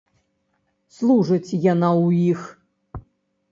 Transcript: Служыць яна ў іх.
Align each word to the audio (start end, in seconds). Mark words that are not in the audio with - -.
Служыць 0.97 1.57
яна 1.73 1.89
ў 2.05 2.07
іх. 2.33 2.41